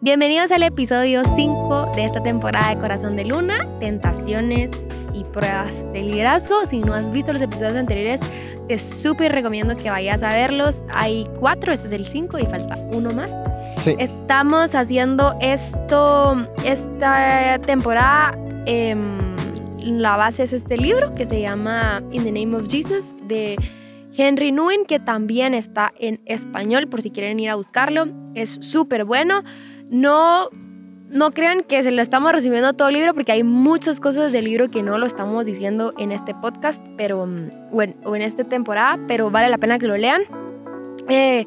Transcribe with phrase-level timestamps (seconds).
[0.00, 4.70] Bienvenidos al episodio 5 de esta temporada de Corazón de Luna, Tentaciones
[5.14, 6.66] y Pruebas de Liderazgo.
[6.68, 8.20] Si no has visto los episodios anteriores,
[8.66, 10.82] te súper recomiendo que vayas a verlos.
[10.90, 13.32] Hay cuatro, este es el 5 y falta uno más.
[13.76, 13.94] Sí.
[13.98, 18.36] Estamos haciendo esto, esta temporada.
[18.66, 18.96] Eh,
[19.84, 23.56] la base es este libro que se llama In the Name of Jesus de
[24.16, 28.06] Henry Nguyen, que también está en español por si quieren ir a buscarlo.
[28.34, 29.42] Es súper bueno.
[29.92, 30.48] No,
[31.10, 34.46] no crean que se lo estamos resumiendo todo el libro porque hay muchas cosas del
[34.46, 37.28] libro que no lo estamos diciendo en este podcast pero,
[37.70, 40.22] bueno, o en esta temporada, pero vale la pena que lo lean.
[41.10, 41.46] Eh,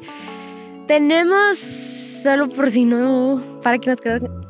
[0.86, 4.00] tenemos, solo por si no, para que nos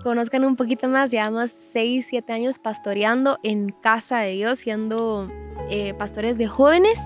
[0.04, 5.30] conozcan un poquito más, llevamos 6, 7 años pastoreando en casa de Dios, siendo
[5.70, 6.98] eh, pastores de jóvenes.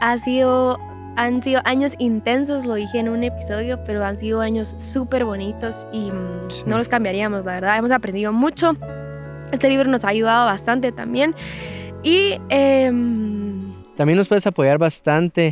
[0.00, 0.80] Ha sido,
[1.16, 5.86] han sido años intensos, lo dije en un episodio, pero han sido años súper bonitos
[5.92, 6.62] y mm, Sí.
[6.66, 7.78] no los cambiaríamos, la verdad.
[7.78, 8.72] Hemos aprendido mucho.
[9.52, 11.34] Este libro nos ha ayudado bastante también.
[12.02, 15.46] Y em, También nos puedes apoyar bastante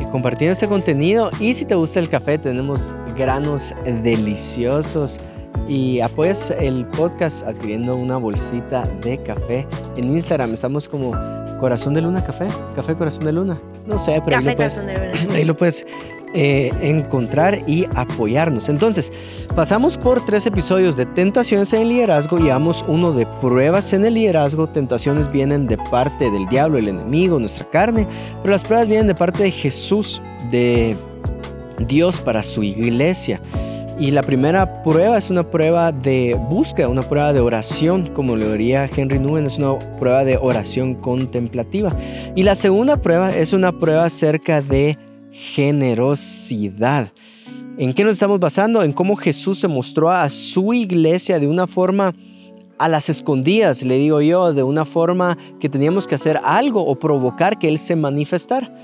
[0.00, 1.30] eh, compartiendo este contenido.
[1.38, 5.18] Y si te gusta el café, tenemos granos deliciosos.
[5.68, 9.66] Y apoyas el podcast adquiriendo una bolsita de café.
[9.96, 11.12] En Instagram estamos como
[11.60, 12.48] Corazón de Luna Café.
[12.74, 13.58] Café Corazón de Luna.
[13.86, 14.78] No sé, pero ahí café lo puedes,
[15.34, 15.86] ahí lo puedes
[16.36, 18.68] eh, encontrar y apoyarnos.
[18.68, 19.12] Entonces,
[19.54, 22.38] pasamos por tres episodios de tentaciones en el liderazgo.
[22.38, 24.68] Llevamos uno de pruebas en el liderazgo.
[24.68, 28.08] Tentaciones vienen de parte del diablo, el enemigo, nuestra carne.
[28.42, 30.96] Pero las pruebas vienen de parte de Jesús, de
[31.86, 33.40] Dios para su iglesia.
[33.98, 38.50] Y la primera prueba es una prueba de búsqueda, una prueba de oración, como lo
[38.50, 41.96] diría Henry Nguyen, es una prueba de oración contemplativa.
[42.34, 44.98] Y la segunda prueba es una prueba acerca de
[45.30, 47.12] generosidad.
[47.78, 48.82] ¿En qué nos estamos basando?
[48.82, 52.14] En cómo Jesús se mostró a su iglesia de una forma
[52.78, 56.98] a las escondidas, le digo yo, de una forma que teníamos que hacer algo o
[56.98, 58.74] provocar que Él se manifestara.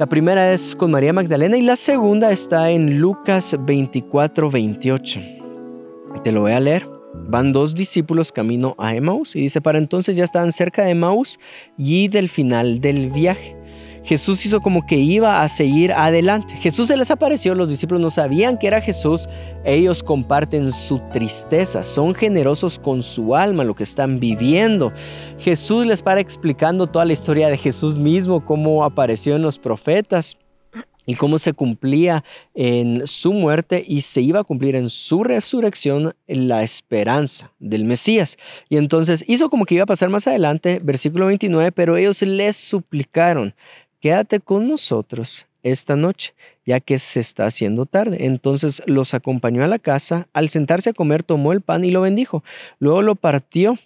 [0.00, 5.20] La primera es con María Magdalena y la segunda está en Lucas 24, 28.
[6.24, 6.88] Te lo voy a leer.
[7.28, 11.38] Van dos discípulos camino a Emaús y dice, para entonces ya estaban cerca de Emaús
[11.76, 13.54] y del final del viaje.
[14.02, 16.56] Jesús hizo como que iba a seguir adelante.
[16.56, 19.28] Jesús se les apareció, los discípulos no sabían que era Jesús.
[19.64, 24.92] Ellos comparten su tristeza, son generosos con su alma, lo que están viviendo.
[25.38, 30.36] Jesús les para explicando toda la historia de Jesús mismo, cómo apareció en los profetas
[31.06, 32.24] y cómo se cumplía
[32.54, 38.36] en su muerte y se iba a cumplir en su resurrección la esperanza del Mesías.
[38.68, 42.56] Y entonces hizo como que iba a pasar más adelante, versículo 29, pero ellos les
[42.56, 43.54] suplicaron,
[44.00, 46.34] quédate con nosotros esta noche,
[46.66, 48.26] ya que se está haciendo tarde.
[48.26, 52.00] Entonces los acompañó a la casa, al sentarse a comer tomó el pan y lo
[52.00, 52.42] bendijo,
[52.78, 53.78] luego lo partió,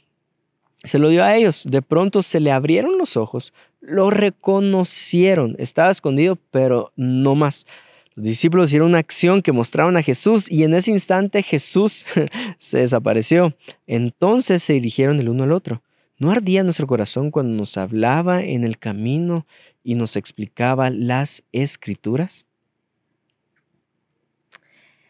[0.83, 5.91] se lo dio a ellos, de pronto se le abrieron los ojos, lo reconocieron, estaba
[5.91, 7.67] escondido, pero no más.
[8.15, 12.07] Los discípulos hicieron una acción que mostraron a Jesús y en ese instante Jesús
[12.59, 13.55] se desapareció.
[13.89, 15.83] Entonces se dirigieron el uno al otro.
[16.19, 19.47] ¿No ardía nuestro corazón cuando nos hablaba en el camino
[19.85, 22.47] y nos explicaba las escrituras?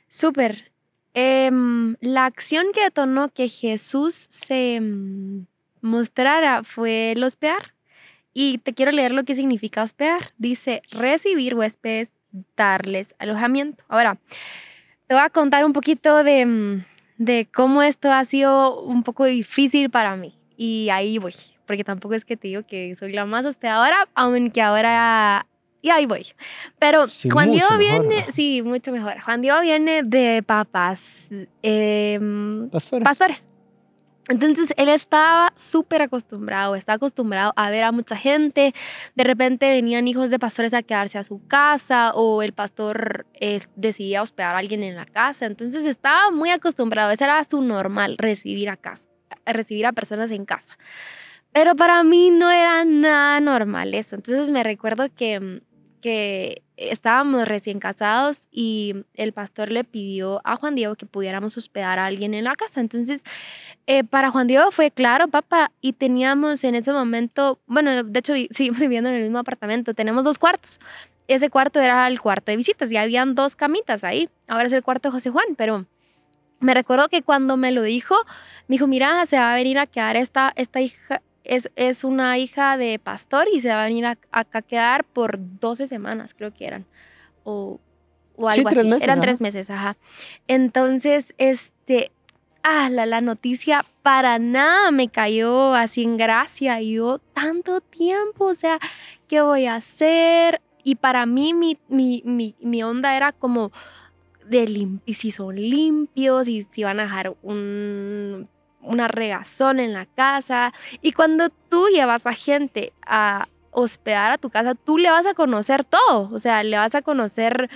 [0.09, 0.73] Súper.
[1.15, 5.47] Em, la acción que detonó que Jesús se mm,
[5.81, 7.75] mostrara fue el hospedar.
[8.33, 10.35] Y te quiero leer lo que significa hospedar.
[10.39, 12.13] Dice, recibir huéspedes,
[12.57, 13.85] darles alojamiento.
[13.89, 14.19] Ahora,
[15.07, 16.85] te voy a contar un poquito de, mm,
[17.19, 20.37] de cómo esto ha sido un poco difícil para mí.
[20.57, 21.35] Y ahí voy,
[21.67, 25.47] porque tampoco es que te digo que soy la más hospedadora, aunque ahora...
[25.83, 26.27] Y ahí voy.
[26.79, 28.33] Pero Sí, Juan Diego mejor, viene, ¿no?
[28.33, 29.21] sí, mucho mejor.
[29.21, 31.29] Juan Diego viene de papas,
[31.63, 33.05] em, Pastores.
[33.05, 33.49] pastores.
[34.31, 38.73] Entonces él estaba súper acostumbrado, está acostumbrado a ver a mucha gente.
[39.15, 43.61] De repente venían hijos de pastores a quedarse a su casa o el pastor eh,
[43.77, 45.45] decidía hospedar a alguien en la casa.
[45.45, 49.07] Entonces estaba muy acostumbrado, ese era su normal, recibir a casa,
[49.45, 50.79] recibir a personas en casa.
[51.55, 54.17] Pero para mí no era nada normal eso.
[54.17, 55.61] Entonces me recuerdo que, mm,
[56.01, 62.01] que estábamos recién casados y el pastor le pidió a Juan Diego que pudiéramos hospedar
[62.01, 62.81] a alguien en la casa.
[62.81, 63.23] Entonces,
[63.87, 68.35] eh, para Juan Diego fue claro, papá, y teníamos en ese momento, bueno, de hecho
[68.51, 70.81] seguimos viviendo en el mismo apartamento, tenemos dos cuartos.
[71.29, 74.29] Ese cuarto era el cuarto de visitas y habían dos camitas ahí.
[74.49, 75.87] Ahora es el cuarto de José Juan, pero
[76.59, 78.17] me recuerdo que cuando me lo dijo,
[78.67, 82.39] me dijo, mira, se va a venir a quedar esta, esta hija, es, es una
[82.39, 86.35] hija de pastor y se va a venir a- acá a quedar por 12 semanas,
[86.35, 86.87] creo que eran.
[87.45, 87.81] O
[88.37, 88.89] o algo tres así.
[88.89, 89.97] meses, Eran tres meses, ajá.
[90.49, 92.11] Entonces, este,
[92.65, 96.81] ah, la, la noticia para nada me cayó así en gracia.
[96.81, 98.79] Y yo, tanto tiempo, o sea,
[99.29, 100.61] ¿qué voy a hacer?
[100.83, 103.71] Y para mí, mi, mi, mi, mi onda era como
[104.47, 108.49] de lim- y si son limpios, y si van a dejar un,
[108.85, 110.73] una regazón en la casa.
[111.03, 115.35] Y cuando tú llevas a gente a hospedar a tu casa, tú le vas a
[115.35, 116.31] conocer todo.
[116.33, 117.71] O sea, le vas a conocer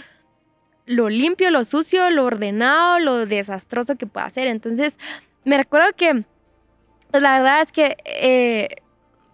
[0.86, 4.46] lo limpio, lo sucio, lo ordenado, lo desastroso que pueda ser.
[4.46, 4.98] Entonces,
[5.44, 6.24] me recuerdo que
[7.10, 8.68] pues, la verdad es que eh,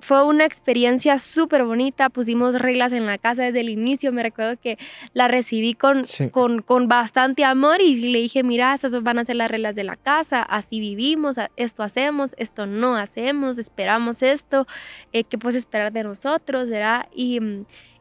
[0.05, 2.11] fue una experiencia súper bonita.
[2.11, 4.13] Pusimos reglas en la casa desde el inicio.
[4.13, 4.77] Me recuerdo que
[5.15, 6.29] la recibí con, Sí.
[6.29, 9.85] con, con bastante amor y le dije, mira, estas van a ser las reglas de
[9.85, 10.43] la casa.
[10.43, 14.67] Así vivimos, esto hacemos, esto no hacemos, esperamos esto.
[15.15, 16.69] eh, ¿Qué puedes esperar de nosotros?
[16.69, 17.09] ¿verdad?
[17.15, 17.41] Y,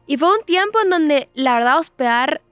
[0.06, 2.42] y fue un tiempo en donde, la verdad, hospedar,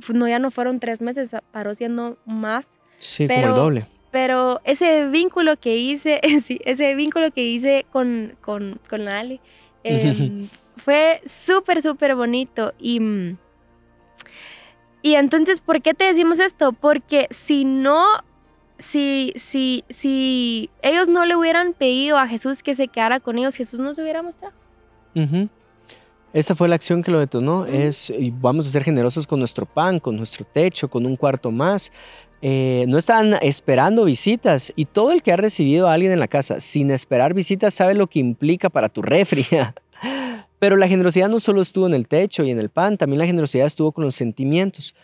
[0.00, 2.66] fu- no, ya no fueron tres meses, paró siendo más.
[2.98, 3.86] Sí, como Pero- el doble.
[4.12, 9.40] Pero ese vínculo que hice, sí, ese vínculo que hice con, con, con la Ale,
[9.82, 12.74] em, fue súper, súper bonito.
[12.78, 13.38] Y, mm,
[15.02, 16.72] y entonces, ¿por qué te decimos esto?
[16.72, 18.04] Porque si no,
[18.78, 23.56] si, si, si ellos no le hubieran pedido a Jesús que se quedara con ellos,
[23.56, 24.54] Jesús no se hubiera mostrado.
[26.32, 27.66] Esa fue la acción que lo detonó.
[27.66, 31.92] Es vamos a ser generosos con nuestro pan, con nuestro techo, con un cuarto más.
[32.40, 36.26] Eh, no estaban esperando visitas y todo el que ha recibido a alguien en la
[36.26, 39.46] casa sin esperar visitas sabe lo que implica para tu refri.
[40.58, 43.26] Pero la generosidad no solo estuvo en el techo y en el pan, también la
[43.26, 44.94] generosidad estuvo con los sentimientos.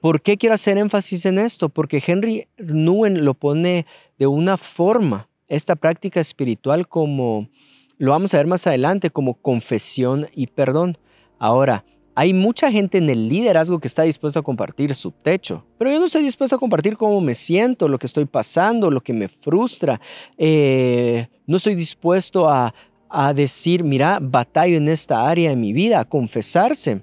[0.00, 1.68] ¿Por qué quiero hacer énfasis en esto?
[1.68, 3.86] Porque Henry Nguyen lo pone
[4.18, 7.48] de una forma, esta práctica espiritual como,
[7.98, 10.98] lo vamos a ver más adelante, como confesión y perdón.
[11.38, 11.84] Ahora,
[12.14, 15.98] hay mucha gente en el liderazgo que está dispuesto a compartir su techo, pero yo
[15.98, 19.28] no estoy dispuesto a compartir cómo me siento, lo que estoy pasando, lo que me
[19.28, 20.00] frustra.
[20.36, 22.74] Eh, no estoy dispuesto a,
[23.08, 27.02] a decir, mira, batallo en esta área de mi vida, a confesarse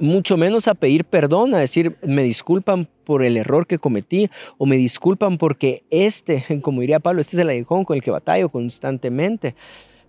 [0.00, 4.66] mucho menos a pedir perdón, a decir, me disculpan por el error que cometí o
[4.66, 8.48] me disculpan porque este, como diría Pablo, este es el aguijón con el que batallo
[8.48, 9.54] constantemente.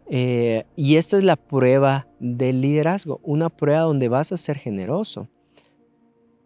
[0.10, 5.28] Eh, y esta es la prueba del liderazgo, una prueba donde vas a ser generoso.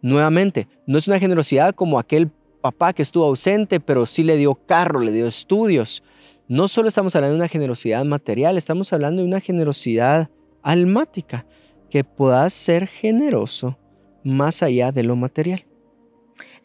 [0.02, 2.30] Nuevamente, no es una generosidad como aquel
[2.60, 6.02] papá que estuvo ausente, pero sí le dio carro, le dio estudios.
[6.46, 10.28] No solo estamos hablando de una generosidad material, estamos hablando de una generosidad
[10.62, 11.46] almática
[11.88, 13.78] que puedas ser generoso
[14.24, 15.64] más allá de lo material.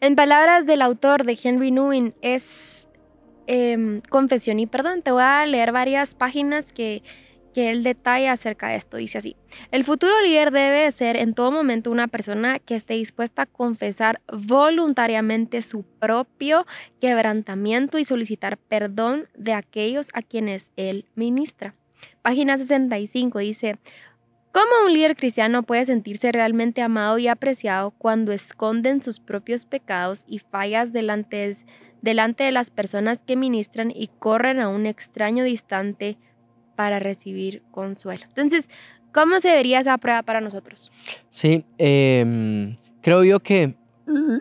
[0.02, 2.89] En palabras del autor de Henry Nguyen, es
[3.50, 5.02] em, confesión y perdón.
[5.02, 7.02] Te voy a leer varias páginas que,
[7.52, 8.96] que él detalla acerca de esto.
[8.96, 9.36] Dice así,
[9.72, 14.20] el futuro líder debe ser en todo momento una persona que esté dispuesta a confesar
[14.32, 16.64] voluntariamente su propio
[17.00, 21.74] quebrantamiento y solicitar perdón de aquellos a quienes él ministra.
[22.22, 23.78] Página 65 dice,
[24.52, 30.24] ¿Cómo un líder cristiano puede sentirse realmente amado y apreciado cuando esconden sus propios pecados
[30.26, 31.56] y fallas delante,
[32.02, 36.18] delante de las personas que ministran y corren a un extraño distante
[36.74, 38.24] para recibir consuelo?
[38.26, 38.68] Entonces,
[39.12, 40.90] ¿cómo se vería esa prueba para nosotros?
[41.28, 43.74] Sí, eh, creo yo que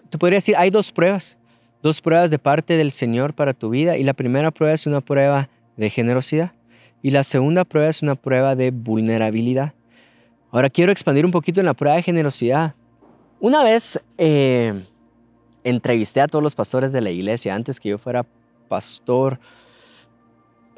[0.10, 1.38] te podría decir, hay dos pruebas,
[1.84, 5.02] dos pruebas de parte del Señor para tu vida y la primera prueba es una
[5.02, 6.54] prueba de generosidad
[7.04, 9.74] y la segunda prueba es una prueba de vulnerabilidad.
[10.52, 12.74] Ahora quiero expandir un poquito en la prueba de generosidad.
[13.40, 14.84] Una vez eh,
[15.64, 18.26] entrevisté a todos los pastores de la iglesia antes que yo fuera
[18.68, 19.40] pastor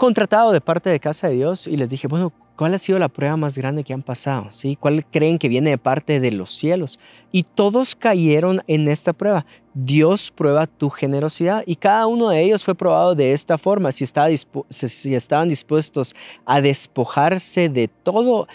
[0.02, 3.08] contratado de parte de Casa de Dios y les dije, bueno, ¿cuál ha sido la
[3.08, 4.48] prueba más grande que han pasado?
[4.50, 4.76] ¿Sí?
[4.76, 7.00] ¿Cuál creen que viene de parte de los cielos?
[7.32, 9.46] Y todos cayeron en esta prueba.
[9.76, 14.04] Dios prueba tu generosidad y cada uno de ellos fue probado de esta forma, si,
[14.04, 14.28] estaba
[14.70, 18.48] si estaban dispuestos a despojarse de todo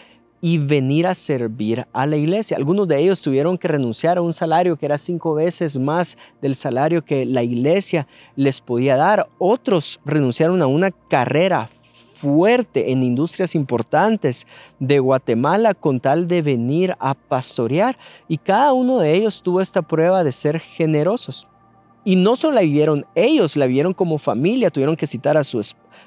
[0.47, 2.57] y venir a servir a la iglesia.
[2.57, 6.55] Algunos de ellos tuvieron que renunciar a un salario que era cinco veces más del
[6.55, 9.29] salario que la iglesia les podía dar.
[9.41, 11.69] Otros renunciaron a una carrera
[12.15, 14.47] fuerte en industrias importantes
[14.79, 17.99] de Guatemala con tal de venir a pastorear.
[18.29, 21.49] Y cada uno de ellos tuvo esta prueba de ser generosos.
[22.06, 25.60] Y no solo la vivieron ellos, la vivieron como familia, tuvieron que citar a su,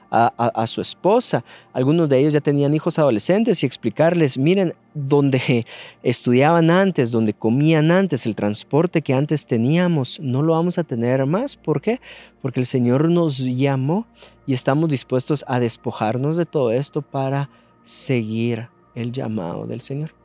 [0.10, 1.44] a, a, a su esposa.
[1.74, 5.66] Algunos de ellos ya tenían hijos adolescentes y explicarles, miren, donde
[6.02, 11.26] estudiaban antes, donde comían antes, el transporte que antes teníamos, no lo vamos a tener
[11.26, 11.58] más.
[11.58, 12.00] ¿Por qué?
[12.42, 14.08] Porque el Señor nos llamó
[14.48, 17.50] y estamos dispuestos a despojarnos de todo esto para
[17.84, 20.19] seguir el llamado del Señor.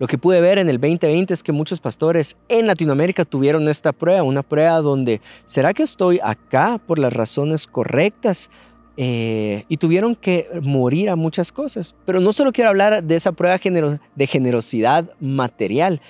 [0.00, 3.92] Lo que pude ver en el 2020 es que muchos pastores en Latinoamérica tuvieron esta
[3.92, 8.50] prueba, una prueba donde, ¿será que estoy acá por las razones correctas?
[8.96, 11.94] Eh, y tuvieron que morir a muchas cosas.
[12.06, 16.00] Pero no solo quiero hablar de esa prueba de generosidad material,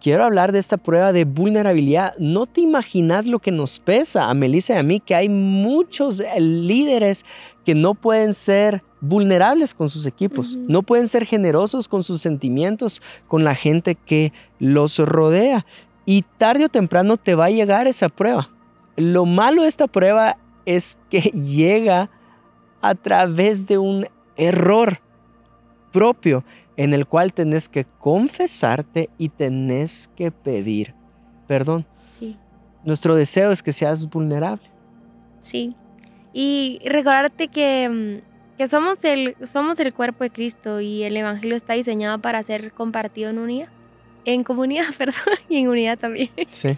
[0.00, 2.14] quiero hablar de esta prueba de vulnerabilidad.
[2.18, 6.22] No te imaginas lo que nos pesa a Melissa y a mí, que hay muchos
[6.38, 7.24] líderes
[7.64, 13.00] que no pueden ser vulnerables con sus equipos, no pueden ser generosos con sus sentimientos,
[13.28, 15.66] con la gente que los rodea.
[16.04, 18.50] Y tarde o temprano te va a llegar esa prueba.
[18.96, 22.10] Lo malo de esta prueba es que llega
[22.80, 25.00] a través de un error
[25.92, 26.44] propio
[26.76, 30.94] en el cual tenés que confesarte y tenés que pedir
[31.50, 31.84] perdón.
[32.16, 32.36] Sí.
[32.84, 34.62] Nuestro deseo es que seas vulnerable.
[35.40, 35.74] Sí.
[36.32, 37.88] Y recordarte que,
[38.22, 38.29] mm,
[38.60, 42.72] que, somos, el, somos el cuerpo de Cristo y el Evangelio está diseñado para ser
[42.72, 43.68] compartido en unidad.
[44.26, 45.16] En comunidad, perdón,
[45.48, 46.28] y en unidad también.
[46.50, 46.76] Sí.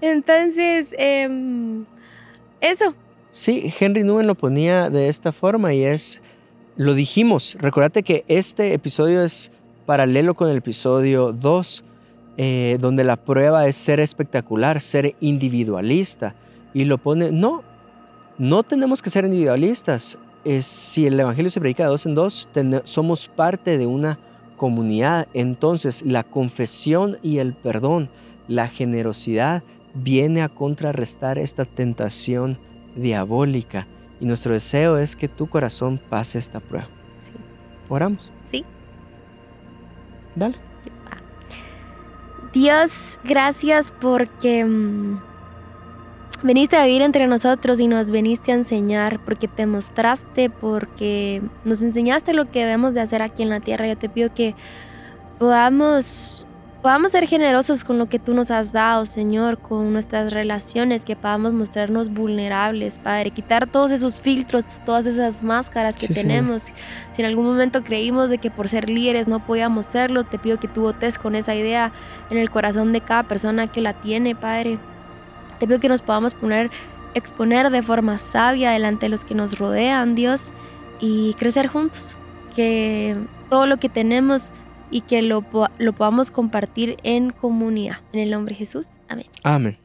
[0.00, 1.84] Entonces, em,
[2.60, 2.96] eso,
[3.30, 6.20] Sí, Henry Nguyen lo ponía de esta forma y es,
[6.74, 9.52] lo dijimos, recordate que este episodio es
[9.86, 11.84] paralelo con el episodio 2,
[12.36, 16.34] eh, donde la prueba es ser espectacular, ser individualista.
[16.74, 17.62] Y lo pone, no,
[18.38, 20.18] no tenemos que ser individualistas.
[20.44, 22.48] Es, si el Evangelio se predica de dos en dos,
[22.84, 24.18] somos parte de una
[24.56, 25.28] comunidad.
[25.34, 28.08] Entonces la confesión y el perdón,
[28.48, 29.62] la generosidad,
[29.94, 32.58] viene a contrarrestar esta tentación
[32.96, 33.86] diabólica.
[34.20, 36.86] Y nuestro deseo es que tu corazón pase esta prueba.
[37.24, 37.32] Sí.
[37.88, 38.32] ¿Oramos?
[38.50, 38.64] Sí.
[40.34, 40.56] Dale.
[42.52, 45.18] Dios, gracias porque mm,
[46.42, 51.82] veniste a vivir entre nosotros y nos veniste a enseñar, porque te mostraste, porque nos
[51.82, 53.86] enseñaste lo que debemos de hacer aquí en la tierra.
[53.86, 54.54] Yo te pido que
[55.38, 56.46] podamos
[56.82, 61.14] podamos ser generosos con lo que tú nos has dado, Señor, con nuestras relaciones, que
[61.14, 66.64] podamos mostrarnos vulnerables, Padre, quitar todos esos filtros, todas esas máscaras que tenemos.
[67.12, 70.58] Si en algún momento creímos de que por ser líderes no podíamos serlo, te pido
[70.58, 71.92] que tú votes con esa idea
[72.30, 74.80] en el corazón de cada persona que la tiene, Padre.
[75.62, 76.72] Te pido que nos podamos poner,
[77.14, 80.52] exponer de forma sabia delante de los que nos rodean, Dios,
[80.98, 82.16] y crecer juntos.
[82.56, 83.16] Que
[83.48, 84.50] todo lo que tenemos
[84.90, 85.44] y que lo,
[85.78, 87.98] lo podamos compartir en comunidad.
[88.12, 88.86] En el nombre de Jesús.
[89.08, 89.26] Amén.
[89.44, 89.78] Amén.